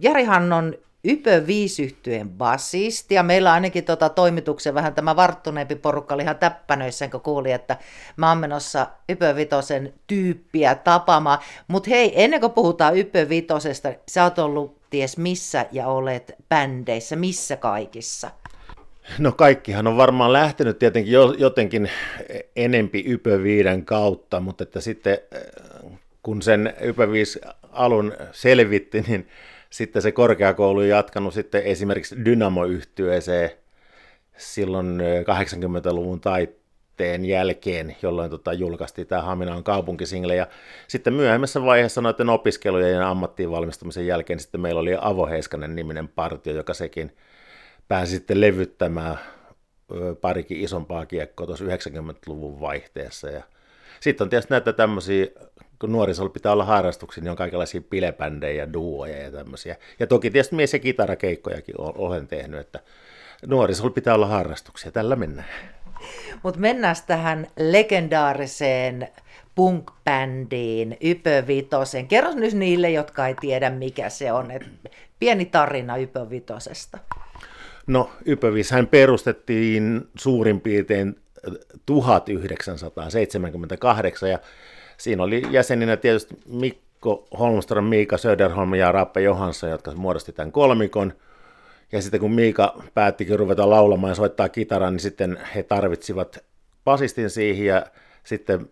Jarihan 0.00 0.52
on 0.52 0.74
Ypö 1.08 1.46
viisyhtyeen 1.46 2.30
basisti 2.30 3.14
ja 3.14 3.22
meillä 3.22 3.52
ainakin 3.52 3.84
tota 3.84 4.08
toimituksen 4.08 4.74
vähän 4.74 4.94
tämä 4.94 5.16
varttuneempi 5.16 5.74
porukka 5.74 6.14
oli 6.14 6.22
ihan 6.22 6.38
täppänöissä, 6.38 7.08
kun 7.08 7.20
kuuli, 7.20 7.52
että 7.52 7.76
mä 8.16 8.28
oon 8.28 8.38
menossa 8.38 8.86
Ypö 9.08 9.36
Vitosen 9.36 9.94
tyyppiä 10.06 10.74
tapaamaan. 10.74 11.38
Mutta 11.68 11.90
hei, 11.90 12.24
ennen 12.24 12.40
kuin 12.40 12.52
puhutaan 12.52 12.96
Ypö 12.96 13.28
Vitosesta, 13.28 13.88
sä 14.08 14.24
oot 14.24 14.38
ollut 14.38 14.80
ties 14.90 15.18
missä 15.18 15.66
ja 15.72 15.88
olet 15.88 16.34
bändeissä, 16.48 17.16
missä 17.16 17.56
kaikissa? 17.56 18.30
No 19.18 19.32
kaikkihan 19.32 19.86
on 19.86 19.96
varmaan 19.96 20.32
lähtenyt 20.32 20.78
tietenkin 20.78 21.12
jotenkin 21.38 21.90
enempi 22.56 23.04
Ypö 23.06 23.38
kautta, 23.84 24.40
mutta 24.40 24.64
että 24.64 24.80
sitten 24.80 25.18
kun 26.22 26.42
sen 26.42 26.74
Ypö 26.80 27.08
alun 27.72 28.12
selvitti, 28.32 29.00
niin 29.08 29.28
sitten 29.70 30.02
se 30.02 30.12
korkeakoulu 30.12 30.78
on 30.78 30.88
jatkanut 30.88 31.34
sitten 31.34 31.62
esimerkiksi 31.62 32.24
Dynamo-yhtyeeseen 32.24 33.50
silloin 34.36 35.00
80-luvun 35.00 36.20
taitteen 36.20 37.24
jälkeen, 37.24 37.96
jolloin 38.02 38.30
tota, 38.30 38.52
julkaistiin 38.52 39.06
tämä 39.06 39.22
Haminan 39.22 39.64
kaupunkisingle. 39.64 40.36
Ja 40.36 40.46
sitten 40.88 41.14
myöhemmässä 41.14 41.62
vaiheessa 41.62 42.00
noiden 42.00 42.28
opiskelujen 42.28 42.92
ja 42.92 43.10
ammattiin 43.10 43.50
valmistumisen 43.50 44.06
jälkeen 44.06 44.40
sitten 44.40 44.60
meillä 44.60 44.80
oli 44.80 44.96
Avo 45.00 45.26
Heiskanen 45.26 45.76
niminen 45.76 46.08
partio, 46.08 46.54
joka 46.54 46.74
sekin 46.74 47.12
pääsi 47.88 48.12
sitten 48.12 48.40
levyttämään 48.40 49.18
parikin 50.20 50.60
isompaa 50.60 51.06
kiekkoa 51.06 51.46
tuossa 51.46 51.64
90-luvun 51.64 52.60
vaihteessa. 52.60 53.30
Ja 53.30 53.42
sitten 54.00 54.24
on 54.24 54.30
tietysti 54.30 54.54
näitä 54.54 54.72
tämmöisiä, 54.72 55.26
kun 55.78 55.92
nuorisolla 55.92 56.30
pitää 56.30 56.52
olla 56.52 56.64
harrastuksia, 56.64 57.22
niin 57.22 57.30
on 57.30 57.36
kaikenlaisia 57.36 57.80
pilebändejä, 57.90 58.72
duoja 58.72 59.22
ja 59.22 59.30
tämmöisiä. 59.30 59.76
Ja 60.00 60.06
toki 60.06 60.30
tietysti 60.30 60.56
mies- 60.56 60.72
ja 60.72 60.78
kitarakeikkojakin 60.78 61.74
olen 61.78 62.28
tehnyt, 62.28 62.60
että 62.60 62.80
nuorisolla 63.46 63.90
pitää 63.90 64.14
olla 64.14 64.26
harrastuksia. 64.26 64.92
Tällä 64.92 65.16
mennään. 65.16 65.48
Mutta 66.42 66.60
mennään 66.60 66.96
tähän 67.06 67.46
legendaariseen 67.58 69.08
punk-bändiin, 69.54 70.96
Ypö 71.00 71.44
Vitosen. 71.46 72.08
Kerro 72.08 72.32
nyt 72.32 72.54
niille, 72.54 72.90
jotka 72.90 73.26
ei 73.26 73.34
tiedä 73.40 73.70
mikä 73.70 74.08
se 74.08 74.32
on. 74.32 74.50
Et 74.50 74.62
pieni 75.18 75.44
tarina 75.44 75.96
Ypö 75.96 76.30
Vitosesta. 76.30 76.98
No 77.86 78.10
hän 78.70 78.86
perustettiin 78.86 80.08
suurin 80.18 80.60
piirtein 80.60 81.16
1978 81.86 84.30
ja 84.30 84.38
siinä 84.96 85.22
oli 85.22 85.42
jäseninä 85.50 85.96
tietysti 85.96 86.34
Mikko 86.46 87.28
Holmström, 87.38 87.84
Miika 87.84 88.16
Söderholm 88.16 88.74
ja 88.74 88.92
Rappe 88.92 89.20
Johansson, 89.20 89.70
jotka 89.70 89.94
muodosti 89.94 90.32
tämän 90.32 90.52
kolmikon. 90.52 91.12
Ja 91.92 92.02
sitten 92.02 92.20
kun 92.20 92.32
Miika 92.32 92.82
päättikin 92.94 93.38
ruveta 93.38 93.70
laulamaan 93.70 94.10
ja 94.10 94.14
soittaa 94.14 94.48
kitaraa, 94.48 94.90
niin 94.90 95.00
sitten 95.00 95.38
he 95.54 95.62
tarvitsivat 95.62 96.38
basistin 96.84 97.30
siihen 97.30 97.66
ja 97.66 97.86
sitten 98.24 98.70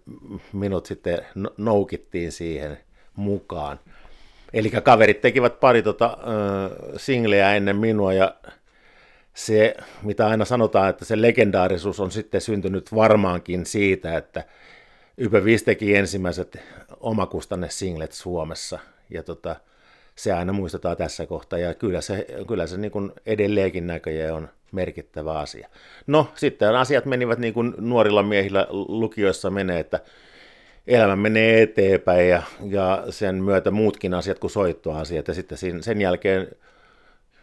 minut 0.53 0.87
sitten 0.87 1.19
noukittiin 1.57 2.33
siihen 2.33 2.79
mukaan. 3.17 3.81
Eli 4.53 4.71
kaverit 4.71 5.21
tekivät 5.21 5.61
pari 5.61 5.83
tota, 5.83 6.07
äh, 6.07 6.17
singleä 6.97 7.55
ennen 7.55 7.77
minua 7.77 8.13
ja 8.13 8.35
se, 9.35 9.75
mitä 10.03 10.27
aina 10.27 10.45
sanotaan, 10.45 10.91
että 10.91 11.05
se 11.05 11.23
legendaarisuus 11.23 12.01
on 12.01 12.11
sitten 12.11 12.41
syntynyt 12.41 12.95
varmaankin 12.95 13.67
siitä, 13.67 14.17
että 14.17 14.45
Ypä 15.19 15.39
teki 15.65 15.95
ensimmäiset 15.95 16.59
omakustanne 17.01 17.71
singlet 17.71 18.13
Suomessa. 18.13 18.79
Ja 19.11 19.23
tota, 19.23 19.57
se 20.17 20.33
aina 20.33 20.53
muistetaan 20.53 20.97
tässä 20.97 21.27
kohtaa, 21.27 21.59
ja 21.59 21.75
kyllä 21.75 22.01
se, 22.01 22.27
kyllä 22.49 22.67
se 22.67 22.77
niin 22.77 22.91
kuin 22.91 23.13
edelleenkin 23.27 23.87
näköjään 23.87 24.35
on 24.35 24.49
merkittävä 24.73 25.39
asia. 25.39 25.69
No, 26.07 26.29
sitten 26.35 26.75
asiat 26.75 27.05
menivät 27.05 27.39
niin 27.39 27.55
kuin 27.55 27.75
nuorilla 27.79 28.23
miehillä 28.23 28.67
lukioissa 28.71 29.51
menee, 29.51 29.81
että 29.81 30.01
elämä 30.87 31.17
menee 31.17 31.63
eteenpäin, 31.63 32.29
ja, 32.29 32.43
ja 32.69 33.05
sen 33.11 33.45
myötä 33.45 33.71
muutkin 33.71 34.15
asiat 34.15 34.39
kuin 34.39 34.51
soittoasiat, 34.51 35.29
ja 35.29 35.35
sitten 35.35 35.59
sen 35.81 36.01
jälkeen 36.01 36.49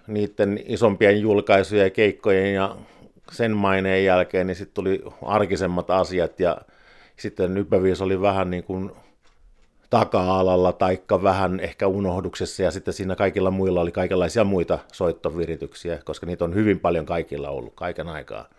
niiden 0.07 0.59
isompien 0.65 1.21
julkaisujen 1.21 1.83
ja 1.83 1.89
keikkojen 1.89 2.53
ja 2.53 2.75
sen 3.31 3.51
maineen 3.51 4.05
jälkeen, 4.05 4.47
niin 4.47 4.55
sitten 4.55 4.73
tuli 4.73 5.03
arkisemmat 5.21 5.89
asiat, 5.89 6.39
ja 6.39 6.57
sitten 7.17 7.57
Ypäviis 7.57 8.01
oli 8.01 8.21
vähän 8.21 8.49
niin 8.49 8.63
kuin 8.63 8.91
taka-alalla 9.89 10.73
taikka 10.73 11.23
vähän 11.23 11.59
ehkä 11.59 11.87
unohduksessa 11.87 12.63
ja 12.63 12.71
sitten 12.71 12.93
siinä 12.93 13.15
kaikilla 13.15 13.51
muilla 13.51 13.81
oli 13.81 13.91
kaikenlaisia 13.91 14.43
muita 14.43 14.79
soittovirityksiä, 14.93 15.99
koska 16.05 16.25
niitä 16.25 16.45
on 16.45 16.55
hyvin 16.55 16.79
paljon 16.79 17.05
kaikilla 17.05 17.49
ollut 17.49 17.73
kaiken 17.75 18.07
aikaa. 18.07 18.49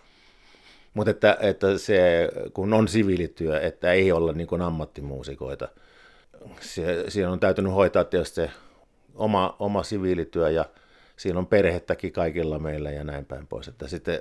Mutta 0.94 1.10
että, 1.10 1.36
että 1.40 1.78
se, 1.78 2.28
kun 2.52 2.72
on 2.72 2.88
siviilityö, 2.88 3.60
että 3.60 3.92
ei 3.92 4.12
olla 4.12 4.32
niin 4.32 4.46
kuin 4.46 4.62
ammattimuusikoita, 4.62 5.68
se, 6.60 7.04
siinä 7.08 7.30
on 7.30 7.40
täytynyt 7.40 7.72
hoitaa 7.72 8.04
tietysti 8.04 8.34
se 8.34 8.50
oma, 9.14 9.56
oma 9.58 9.82
siviilityö 9.82 10.50
ja 10.50 10.64
siinä 11.22 11.38
on 11.38 11.46
perhettäkin 11.46 12.12
kaikilla 12.12 12.58
meillä 12.58 12.90
ja 12.90 13.04
näin 13.04 13.24
päin 13.24 13.46
pois. 13.46 13.68
Että 13.68 13.88
sitten, 13.88 14.20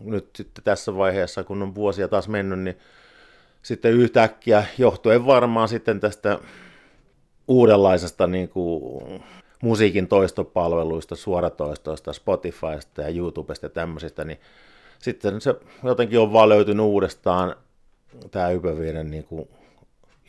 nyt 0.00 0.28
sitten 0.36 0.64
tässä 0.64 0.96
vaiheessa, 0.96 1.44
kun 1.44 1.62
on 1.62 1.74
vuosia 1.74 2.08
taas 2.08 2.28
mennyt, 2.28 2.58
niin 2.58 2.78
sitten 3.62 3.92
yhtäkkiä, 3.92 4.64
johtuen 4.78 5.26
varmaan 5.26 5.68
sitten 5.68 6.00
tästä 6.00 6.38
uudenlaisesta 7.48 8.26
niin 8.26 8.48
kuin, 8.48 9.22
musiikin 9.62 10.08
toistopalveluista, 10.08 11.16
suoratoistoista, 11.16 12.12
Spotifysta 12.12 13.02
ja 13.02 13.08
YouTubesta 13.08 13.66
ja 13.66 13.70
tämmöisistä, 13.70 14.24
niin 14.24 14.40
sitten 14.98 15.40
se 15.40 15.54
jotenkin 15.84 16.18
on 16.18 16.32
vaan 16.32 16.48
löytynyt 16.48 16.86
uudestaan 16.86 17.56
tämä 18.30 18.50
Ypäviiden 18.50 19.10
niin 19.10 19.24
kuin, 19.24 19.48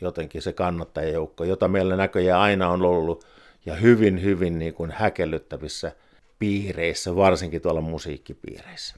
jotenkin 0.00 0.42
se 0.42 0.52
kannattajajoukko, 0.52 1.44
jota 1.44 1.68
meillä 1.68 1.96
näköjään 1.96 2.40
aina 2.40 2.68
on 2.68 2.82
ollut 2.82 3.26
ja 3.66 3.74
hyvin, 3.74 4.22
hyvin 4.22 4.58
niin 4.58 4.74
kuin 4.74 4.90
häkellyttävissä 4.90 5.92
piireissä, 6.40 7.16
varsinkin 7.16 7.62
tuolla 7.62 7.80
musiikkipiireissä. 7.80 8.96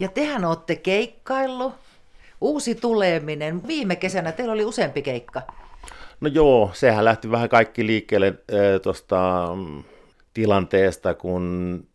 Ja 0.00 0.08
tehän 0.08 0.44
olette 0.44 0.76
keikkaillut 0.76 1.74
uusi 2.40 2.74
tuleminen. 2.74 3.66
Viime 3.66 3.96
kesänä 3.96 4.32
teillä 4.32 4.52
oli 4.52 4.64
useampi 4.64 5.02
keikka. 5.02 5.42
No 6.20 6.28
joo, 6.28 6.70
sehän 6.74 7.04
lähti 7.04 7.30
vähän 7.30 7.48
kaikki 7.48 7.86
liikkeelle 7.86 8.26
äh, 8.26 8.80
tuosta 8.82 9.48
mm, 9.56 9.82
tilanteesta, 10.34 11.14
kun 11.14 11.86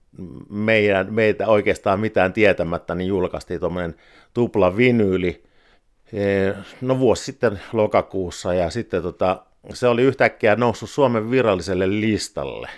meidän, 0.49 1.13
meitä 1.13 1.47
oikeastaan 1.47 1.99
mitään 1.99 2.33
tietämättä, 2.33 2.95
niin 2.95 3.07
julkaistiin 3.07 3.59
tuommoinen 3.59 3.95
tupla 4.33 4.77
vinyyli, 4.77 5.43
no 6.81 6.99
vuosi 6.99 7.23
sitten 7.23 7.59
lokakuussa, 7.73 8.53
ja 8.53 8.69
sitten 8.69 9.01
tota, 9.01 9.45
se 9.73 9.87
oli 9.87 10.01
yhtäkkiä 10.01 10.55
noussut 10.55 10.89
Suomen 10.89 11.31
viralliselle 11.31 11.89
listalle, 11.89 12.69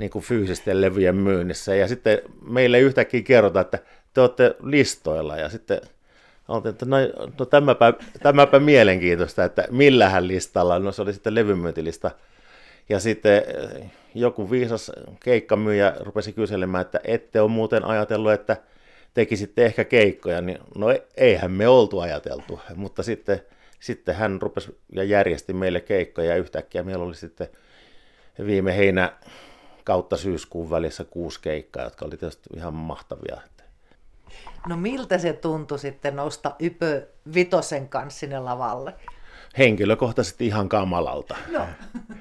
niin 0.00 0.10
kuin 0.10 0.24
fyysisten 0.24 0.80
levyjen 0.80 1.16
myynnissä, 1.16 1.74
ja 1.74 1.88
sitten 1.88 2.18
meille 2.42 2.80
yhtäkkiä 2.80 3.22
kerrotaan, 3.22 3.64
että 3.64 3.78
te 4.14 4.20
olette 4.20 4.56
listoilla, 4.62 5.36
ja 5.36 5.48
sitten 5.48 5.80
Oltiin, 6.50 6.70
että 6.70 6.86
no, 6.86 6.96
no 7.38 7.44
tämäpä, 7.46 7.94
tämäpä 8.22 8.58
mielenkiintoista, 8.58 9.44
että 9.44 9.64
millähän 9.70 10.28
listalla, 10.28 10.78
no 10.78 10.92
se 10.92 11.02
oli 11.02 11.12
sitten 11.12 11.34
levymyyntilista. 11.34 12.10
Ja 12.88 13.00
sitten 13.00 13.36
eh, 13.36 13.90
joku 14.14 14.50
viisas 14.50 14.92
keikkamyyjä 15.20 15.94
rupesi 16.00 16.32
kyselemään, 16.32 16.82
että 16.82 17.00
ette 17.04 17.40
ole 17.40 17.50
muuten 17.50 17.84
ajatellut, 17.84 18.32
että 18.32 18.56
tekisitte 19.14 19.66
ehkä 19.66 19.84
keikkoja, 19.84 20.40
niin 20.40 20.58
no 20.74 20.90
e, 20.90 21.02
eihän 21.16 21.50
me 21.50 21.68
oltu 21.68 22.00
ajateltu, 22.00 22.60
mutta 22.76 23.02
sitten, 23.02 23.42
sitten 23.80 24.14
hän 24.14 24.42
rupesi 24.42 24.78
ja 24.92 25.04
järjesti 25.04 25.52
meille 25.52 25.80
keikkoja. 25.80 26.30
Ja 26.30 26.36
yhtäkkiä 26.36 26.82
meillä 26.82 27.04
oli 27.04 27.14
sitten 27.14 27.48
viime 28.46 28.76
heinä 28.76 29.12
kautta 29.84 30.16
syyskuun 30.16 30.70
välissä 30.70 31.04
kuusi 31.04 31.40
keikkaa, 31.40 31.84
jotka 31.84 32.04
oli 32.04 32.16
tietysti 32.16 32.50
ihan 32.56 32.74
mahtavia. 32.74 33.40
No 34.68 34.76
miltä 34.76 35.18
se 35.18 35.32
tuntui 35.32 35.78
sitten 35.78 36.16
nousta 36.16 36.54
Ypö 36.58 37.06
Vitosen 37.34 37.88
kanssa 37.88 38.20
sinne 38.20 38.38
lavalle? 38.38 38.94
Henkilökohtaisesti 39.58 40.46
ihan 40.46 40.68
kamalalta. 40.68 41.36
No. 41.52 41.66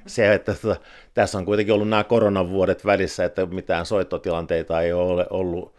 Se, 0.07 0.33
että 0.33 0.53
tota, 0.53 0.81
tässä 1.13 1.37
on 1.37 1.45
kuitenkin 1.45 1.73
ollut 1.73 1.89
nämä 1.89 2.03
koronavuodet 2.03 2.85
välissä, 2.85 3.25
että 3.25 3.45
mitään 3.45 3.85
soittotilanteita 3.85 4.81
ei 4.81 4.93
ole 4.93 5.27
ollut 5.29 5.73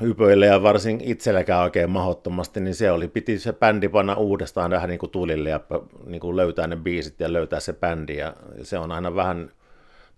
ypöille 0.00 0.46
ja 0.46 0.62
varsin 0.62 1.00
itselläkään 1.04 1.62
oikein 1.62 1.90
mahdottomasti, 1.90 2.60
niin 2.60 2.74
se 2.74 2.90
oli, 2.90 3.08
piti 3.08 3.38
se 3.38 3.52
bändi 3.52 3.88
panna 3.88 4.14
uudestaan 4.14 4.70
vähän 4.70 4.88
niin 4.88 4.98
kuin 4.98 5.10
tulille 5.10 5.50
ja 5.50 5.60
niin 6.06 6.20
kuin 6.20 6.36
löytää 6.36 6.66
ne 6.66 6.76
biisit 6.76 7.20
ja 7.20 7.32
löytää 7.32 7.60
se 7.60 7.72
bändi 7.72 8.16
ja 8.16 8.34
se 8.62 8.78
on 8.78 8.92
aina 8.92 9.14
vähän 9.14 9.50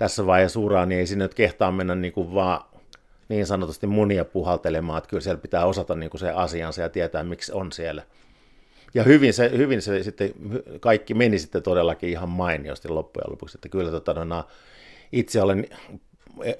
tässä 0.01 0.27
vaiheessa 0.27 0.61
uraa, 0.61 0.87
niin 0.87 0.99
ei 0.99 1.07
sinne 1.07 1.25
nyt 1.25 1.35
kehtaa 1.35 1.73
mennä 1.73 1.95
niin 1.95 2.13
kuin 2.13 2.35
vaan 2.35 2.65
niin 3.29 3.47
sanotusti 3.47 3.87
munia 3.87 4.25
puhaltelemaan, 4.25 4.99
että 4.99 5.11
kyllä 5.11 5.21
siellä 5.21 5.41
pitää 5.41 5.67
osata 5.67 5.95
niin 5.95 6.11
kuin 6.11 6.21
se 6.21 6.31
asiansa 6.31 6.83
ja 6.83 6.89
tietää, 6.89 7.23
miksi 7.23 7.53
on 7.53 7.73
siellä. 7.73 8.03
Ja 8.95 9.03
hyvin 9.03 9.35
se, 9.35 9.51
hyvin 9.57 9.83
se 9.83 10.03
sitten, 10.03 10.35
kaikki 10.81 11.15
meni 11.15 11.39
sitten 11.39 11.63
todellakin 11.63 12.11
ihan 12.11 12.29
mainiosti 12.29 12.89
loppujen 12.89 13.31
lopuksi, 13.31 13.57
että 13.57 13.69
kyllä 13.69 13.91
tota, 13.91 14.25
no, 14.25 14.45
itse 15.13 15.43
olen 15.43 15.67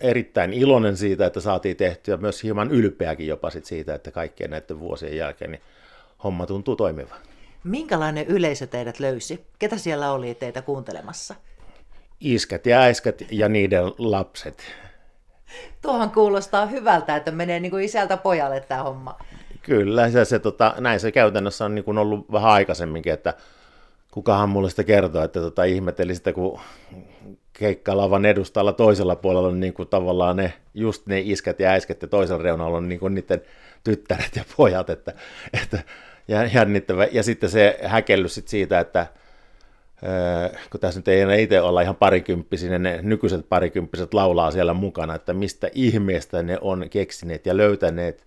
erittäin 0.01 0.53
iloinen 0.53 0.97
siitä, 0.97 1.27
että 1.27 1.41
saatiin 1.41 1.77
tehtyä 1.77 2.17
myös 2.17 2.43
hieman 2.43 2.71
ylpeäkin 2.71 3.27
jopa 3.27 3.51
sit 3.51 3.65
siitä, 3.65 3.95
että 3.95 4.11
kaikkien 4.11 4.51
näiden 4.51 4.81
vuosien 4.81 5.17
jälkeen 5.17 5.51
niin 5.51 5.63
homma 6.25 6.47
tuntuu 6.47 6.77
toimivan. 6.77 7.19
Minkälainen 7.65 8.27
yleisö 8.27 8.67
teidät 8.67 9.01
löysi? 9.01 9.47
Ketä 9.59 9.77
siellä 9.77 10.13
oli 10.13 10.35
teitä 10.35 10.63
kuuntelemassa? 10.63 11.35
Iskät 12.21 12.67
ja 12.67 12.81
äiskät 12.81 13.23
ja 13.31 13.49
niiden 13.49 13.85
lapset. 13.99 14.63
Tuohan 15.83 16.11
kuulostaa 16.11 16.67
hyvältä, 16.67 17.17
että 17.17 17.31
menee 17.31 17.61
niin 17.61 17.71
kuin 17.71 17.85
isältä 17.85 18.17
pojalle 18.17 18.61
tämä 18.61 18.83
homma. 18.83 19.19
Kyllä, 19.63 20.11
se, 20.11 20.25
se, 20.25 20.39
tota, 20.39 20.75
näin 20.79 21.01
se 21.01 21.13
käytännössä 21.13 21.65
on 21.65 21.75
niin 21.75 21.85
kuin 21.85 21.99
ollut 21.99 22.33
vähän 22.33 22.51
aikaisemminkin, 22.51 23.13
että 23.13 23.35
kukahan 24.11 24.49
mulle 24.49 24.71
sitä 24.71 24.85
kertoo, 24.85 25.25
että 25.25 25.41
tota, 25.41 25.65
ihmetteli 25.65 26.15
sitä, 26.15 26.33
kun 26.33 26.61
keikkalavan 27.53 28.25
edustalla 28.25 28.73
toisella 28.73 29.17
puolella 29.17 29.49
on 29.49 29.61
niin 29.61 29.75
kuin 29.75 29.89
tavallaan 29.89 30.37
ne, 30.37 30.53
just 30.75 31.07
ne 31.07 31.21
iskät 31.21 31.61
ja 31.61 31.71
äisket 31.71 32.03
ja 32.03 32.09
toisella 32.09 32.43
reunalla 32.43 32.77
on 32.77 32.89
niin 32.89 33.01
kuin 33.01 33.15
niiden 33.15 33.43
tyttäret 33.85 34.37
ja 34.37 34.45
pojat, 34.57 34.91
että, 34.91 35.13
että 35.63 35.83
jännittävä. 36.55 37.09
Ja 37.13 37.23
sitten 37.23 37.51
se 37.51 37.79
häkellys 37.85 38.35
sit 38.35 38.49
siitä, 38.49 38.81
että 38.81 39.07
kun 40.71 40.81
tässä 40.81 41.01
nyt 41.01 41.09
ei 41.09 41.21
enää 41.21 41.37
itse 41.37 41.61
olla 41.61 41.81
ihan 41.81 41.97
parikymppisiä, 41.97 42.79
ne 42.79 43.01
nykyiset 43.03 43.49
parikymppiset 43.49 44.15
laulaa 44.15 44.51
siellä 44.51 44.75
mukana, 44.75 45.15
että 45.15 45.33
mistä 45.33 45.71
ihmeestä 45.75 46.43
ne 46.43 46.59
on 46.61 46.87
keksineet 46.91 47.47
ja 47.47 47.57
löytäneet 47.57 48.25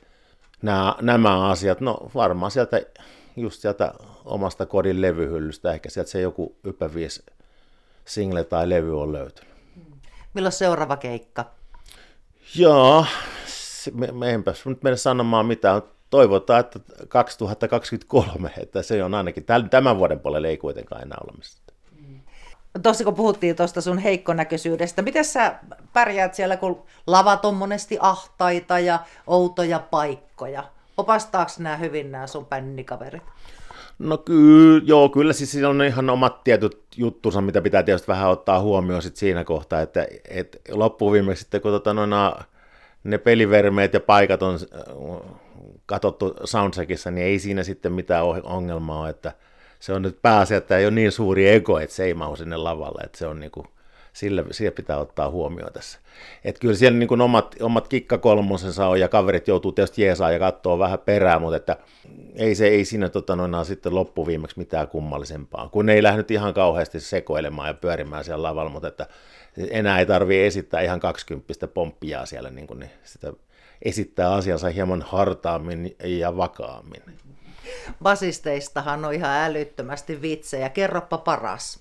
nämä, 0.62 0.96
nämä 1.01 1.50
asiat. 1.50 1.82
No 1.82 1.98
varmaan 2.15 2.51
sieltä 2.51 2.82
just 3.36 3.62
sieltä 3.62 3.94
omasta 4.25 4.65
kodin 4.65 5.01
levyhyllystä, 5.01 5.72
ehkä 5.72 5.89
sieltä 5.89 6.12
se 6.12 6.22
joku 6.22 6.56
ypävies 6.63 7.24
single 8.06 8.44
tai 8.44 8.70
levy 8.70 9.01
on 9.01 9.13
löytynyt. 9.13 9.53
Milloin 10.34 10.53
seuraava 10.53 10.98
keikka? 10.98 11.46
Joo, 12.56 13.06
me, 13.94 14.08
me 14.12 14.34
enpäs 14.34 14.65
nyt 14.65 14.84
mennä 14.84 14.98
sanomaan 14.98 15.46
mitään. 15.46 15.82
toivotaan, 16.10 16.60
että 16.60 16.80
2023, 17.08 18.51
että 18.58 18.82
se 18.82 19.03
on 19.03 19.13
ainakin 19.13 19.46
tämän 19.70 19.98
vuoden 19.98 20.20
puolella 20.20 20.48
ei 20.48 20.58
kuitenkaan 20.58 21.01
enää 21.01 21.18
ole 21.24 21.38
mistä. 21.38 21.62
Tuossa 22.84 23.03
kun 23.03 23.15
puhuttiin 23.15 23.56
tuosta 23.56 23.82
sun 23.82 23.98
heikkonäköisyydestä, 23.98 25.01
miten 25.01 25.25
sä 25.25 25.56
pärjäät 25.94 26.34
siellä, 26.34 26.58
kun 26.58 26.84
lavat 27.08 27.46
on 27.46 27.56
monesti 27.56 27.98
ahtaita 28.00 28.80
ja 28.80 29.00
outoja 29.27 29.80
paikkoja? 29.80 30.63
Opastaako 30.98 31.51
nämä 31.60 31.77
hyvin 31.77 32.12
nämä 32.12 32.27
sun 32.27 32.46
pännikaverit? 32.46 33.24
No 34.00 34.18
kyllä, 34.18 34.82
joo, 34.86 35.10
kyllä 35.10 35.34
siis 35.34 35.51
siinä 35.51 35.70
on 35.70 35.82
ihan 35.82 36.10
omat 36.10 36.44
tietyt 36.44 36.82
juttunsa, 36.98 37.42
mitä 37.42 37.62
pitää 37.62 37.84
tietysti 37.84 38.08
vähän 38.08 38.30
ottaa 38.30 38.62
huomioon 38.62 39.01
sit 39.01 39.18
siinä 39.18 39.44
kohtaa, 39.44 39.82
että 39.82 40.08
et 40.30 40.62
loppuviimeksi 40.70 41.42
sitten 41.42 41.62
kun 41.62 41.72
tota, 41.72 41.94
noina, 41.94 42.36
ne 43.03 43.18
pelivermeet 43.18 43.94
ja 43.94 44.00
paikat 44.00 44.44
on 44.44 44.60
katsottu 45.86 46.36
soundcheckissa, 46.44 47.12
niin 47.12 47.27
ei 47.27 47.39
siinä 47.39 47.63
sitten 47.63 47.92
mitään 47.92 48.25
ongelmaa 48.44 49.00
ole, 49.00 49.10
että 49.10 49.34
se 49.84 49.94
on 49.94 50.02
nyt 50.02 50.22
pääasia, 50.22 50.58
että 50.58 50.78
ei 50.78 50.86
ole 50.86 50.94
niin 50.94 51.12
suuri 51.12 51.50
ego, 51.50 51.80
että 51.80 51.96
se 51.96 52.04
ei 52.04 52.13
mahu 52.13 52.36
sinne 52.36 52.58
lavalle, 52.58 53.02
että 53.04 53.18
se 53.18 53.28
on 53.28 53.40
niin 53.40 53.52
kuin, 53.52 53.68
sille, 54.13 54.46
sille 54.52 54.72
pitää 54.72 54.98
ottaa 54.98 55.30
huomioon 55.30 55.74
tässä. 55.74 56.00
Et 56.44 56.60
kyllä 56.60 56.75
siellä 56.75 57.00
niin 57.00 57.08
kuin 57.08 57.22
omat, 57.22 57.56
omat 57.62 57.88
kikkakolmosensa 57.88 58.88
on 58.88 59.00
ja 59.00 59.08
kaverit 59.08 59.48
joutuu 59.48 59.72
tietysti 59.72 60.02
jeesaa 60.02 60.32
ja 60.32 60.40
katsoa 60.40 60.80
vähän 60.80 61.00
perään, 61.00 61.42
mutta 61.42 61.58
että 61.58 61.78
ei 62.36 62.56
se 62.56 62.68
ei 62.68 62.86
siinä 62.86 63.10
tota, 63.10 63.36
noin, 63.36 63.66
sitten 63.66 63.96
loppuviimeksi 63.96 64.60
mitään 64.60 64.88
kummallisempaa, 64.88 65.70
kun 65.70 65.90
ei 65.90 66.04
lähde 66.04 66.24
ihan 66.30 66.54
kauheasti 66.54 67.00
sekoilemaan 67.00 67.68
ja 67.68 67.74
pyörimään 67.74 68.24
siellä 68.24 68.44
lavalla, 68.44 68.72
mutta 68.72 68.88
että 68.88 69.08
enää 69.70 70.00
ei 70.00 70.06
tarvitse 70.06 70.48
esittää 70.48 70.82
ihan 70.82 71.00
20 71.00 71.68
pomppia 71.68 72.25
siellä, 72.25 72.50
niin, 72.50 72.68
kuin, 72.68 72.80
niin 72.80 72.92
sitä 73.04 73.34
esittää 73.82 74.34
asiansa 74.34 74.70
hieman 74.70 75.02
hartaammin 75.02 75.96
ja 76.04 76.38
vakaammin. 76.38 77.02
Basisteistahan 78.03 79.06
on 79.06 79.13
ihan 79.13 79.32
älyttömästi 79.32 80.22
vitsejä. 80.22 80.70
Kerropa 80.70 81.18
paras. 81.18 81.80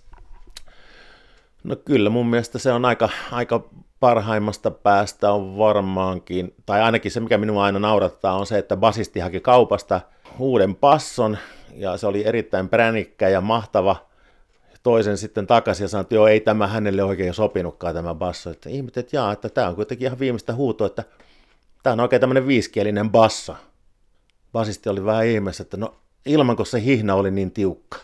No 1.64 1.76
kyllä, 1.76 2.10
mun 2.10 2.26
mielestä 2.26 2.58
se 2.58 2.72
on 2.72 2.84
aika, 2.84 3.08
aika 3.32 3.68
parhaimmasta 4.00 4.70
päästä 4.70 5.32
on 5.32 5.58
varmaankin, 5.58 6.54
tai 6.66 6.80
ainakin 6.80 7.10
se 7.10 7.20
mikä 7.20 7.38
minua 7.38 7.64
aina 7.64 7.78
naurattaa 7.78 8.38
on 8.38 8.46
se, 8.46 8.58
että 8.58 8.76
basisti 8.76 9.20
haki 9.20 9.40
kaupasta 9.40 10.00
uuden 10.38 10.74
passon, 10.74 11.38
ja 11.74 11.96
se 11.96 12.06
oli 12.06 12.26
erittäin 12.26 12.68
pränikkä 12.68 13.28
ja 13.28 13.40
mahtava, 13.40 13.96
toisen 14.82 15.18
sitten 15.18 15.46
takaisin 15.46 15.84
ja 15.84 15.88
sanoi, 15.88 16.02
että 16.02 16.14
joo, 16.14 16.26
ei 16.26 16.40
tämä 16.40 16.66
hänelle 16.66 17.04
oikein 17.04 17.34
sopinutkaan 17.34 17.94
tämä 17.94 18.14
basso. 18.14 18.50
Että 18.50 18.68
ihmet, 18.68 18.96
että 18.96 19.16
jaa, 19.16 19.32
että 19.32 19.48
tämä 19.48 19.68
on 19.68 19.74
kuitenkin 19.74 20.06
ihan 20.06 20.18
viimeistä 20.18 20.54
huutoa, 20.54 20.86
että 20.86 21.04
tämä 21.82 21.92
on 21.92 22.00
oikein 22.00 22.20
tämmöinen 22.20 22.46
viiskielinen 22.46 23.10
basso. 23.10 23.56
Basisti 24.52 24.88
oli 24.88 25.04
vähän 25.04 25.26
ihmeessä, 25.26 25.62
että 25.62 25.76
no 25.76 25.94
ilman 26.26 26.56
kun 26.56 26.66
se 26.66 26.82
hihna 26.82 27.14
oli 27.14 27.30
niin 27.30 27.50
tiukka. 27.50 27.98